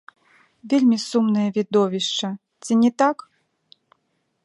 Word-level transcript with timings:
Вельмі 0.73 0.97
сумнае 1.09 1.45
відовішча, 1.57 2.27
ці 2.67 2.73
не 2.83 2.91
так? 3.03 3.17